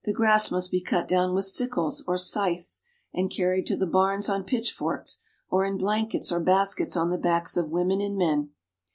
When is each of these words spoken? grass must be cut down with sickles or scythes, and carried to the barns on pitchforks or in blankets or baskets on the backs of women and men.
grass 0.15 0.49
must 0.49 0.71
be 0.71 0.81
cut 0.81 1.07
down 1.07 1.31
with 1.35 1.45
sickles 1.45 2.03
or 2.07 2.17
scythes, 2.17 2.81
and 3.13 3.29
carried 3.29 3.67
to 3.67 3.77
the 3.77 3.85
barns 3.85 4.27
on 4.29 4.43
pitchforks 4.43 5.19
or 5.47 5.63
in 5.63 5.77
blankets 5.77 6.31
or 6.31 6.39
baskets 6.39 6.97
on 6.97 7.11
the 7.11 7.19
backs 7.19 7.55
of 7.55 7.69
women 7.69 8.01
and 8.01 8.17
men. 8.17 8.49